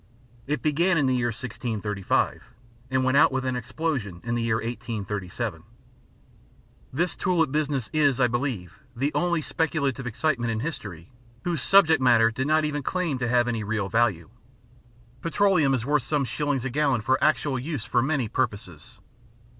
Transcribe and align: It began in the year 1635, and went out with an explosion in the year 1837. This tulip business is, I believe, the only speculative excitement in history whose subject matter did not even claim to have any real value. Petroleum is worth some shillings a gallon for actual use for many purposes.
It 0.47 0.63
began 0.63 0.97
in 0.97 1.05
the 1.05 1.13
year 1.15 1.27
1635, 1.27 2.41
and 2.89 3.03
went 3.03 3.17
out 3.17 3.31
with 3.31 3.45
an 3.45 3.55
explosion 3.55 4.19
in 4.23 4.33
the 4.33 4.41
year 4.41 4.55
1837. 4.55 5.61
This 6.91 7.15
tulip 7.15 7.51
business 7.51 7.91
is, 7.93 8.19
I 8.19 8.25
believe, 8.25 8.79
the 8.95 9.13
only 9.13 9.43
speculative 9.43 10.07
excitement 10.07 10.51
in 10.51 10.61
history 10.61 11.11
whose 11.43 11.61
subject 11.61 12.01
matter 12.01 12.31
did 12.31 12.47
not 12.47 12.65
even 12.65 12.81
claim 12.81 13.19
to 13.19 13.27
have 13.27 13.47
any 13.47 13.63
real 13.63 13.89
value. 13.89 14.31
Petroleum 15.21 15.75
is 15.75 15.85
worth 15.85 16.01
some 16.01 16.25
shillings 16.25 16.65
a 16.65 16.71
gallon 16.71 17.01
for 17.01 17.23
actual 17.23 17.59
use 17.59 17.85
for 17.85 18.01
many 18.01 18.27
purposes. 18.27 18.99